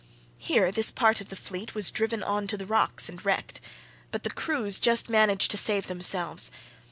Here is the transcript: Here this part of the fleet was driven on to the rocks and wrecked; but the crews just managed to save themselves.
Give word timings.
Here 0.39 0.71
this 0.71 0.89
part 0.89 1.21
of 1.21 1.29
the 1.29 1.35
fleet 1.35 1.75
was 1.75 1.91
driven 1.91 2.23
on 2.23 2.47
to 2.47 2.57
the 2.57 2.65
rocks 2.65 3.07
and 3.07 3.23
wrecked; 3.23 3.61
but 4.09 4.23
the 4.23 4.31
crews 4.31 4.79
just 4.79 5.09
managed 5.11 5.51
to 5.51 5.57
save 5.57 5.85
themselves. 5.85 6.49